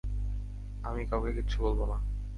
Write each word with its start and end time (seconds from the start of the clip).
আমি 0.83 1.01
কাউকে 1.05 1.31
কিচ্ছু 1.33 1.57
বলবো 1.63 1.83
না। 1.85 1.97